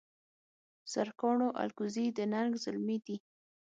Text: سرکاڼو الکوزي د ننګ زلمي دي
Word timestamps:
سرکاڼو 0.91 1.47
الکوزي 1.63 2.05
د 2.17 2.19
ننګ 2.33 2.51
زلمي 2.63 2.97
دي 3.05 3.17